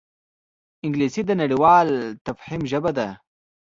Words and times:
انګلیسي 0.85 1.21
د 1.25 1.31
نړیوال 1.41 1.89
تفهیم 2.25 2.61
ژبه 2.71 2.91
ده 2.97 3.07